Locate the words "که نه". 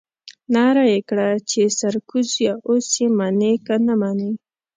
3.65-3.93